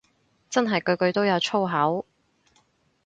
[0.49, 2.07] 真係句句都有粗口